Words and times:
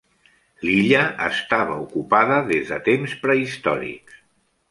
L'illa 0.67 1.01
estava 1.25 1.75
ocupada 1.83 2.39
des 2.49 2.65
de 2.73 2.79
temps 2.89 3.15
prehistòrics. 3.27 4.19